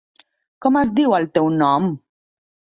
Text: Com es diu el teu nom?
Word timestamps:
Com 0.65 0.79
es 0.81 0.95
diu 1.01 1.15
el 1.19 1.29
teu 1.37 1.53
nom? 1.61 1.89